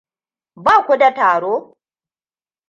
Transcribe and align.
Ba 0.63 0.73
ku 0.85 0.93
da 1.01 1.09
taro? 1.17 1.53